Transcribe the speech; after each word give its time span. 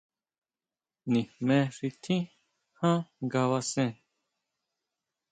Nijme 1.11 1.57
xi 1.75 1.87
tjín 2.01 2.23
jan 2.77 2.99
ngabasen. 3.25 3.91